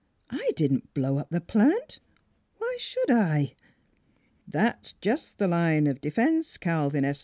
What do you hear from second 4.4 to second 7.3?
That's just the line of defense Calvin S.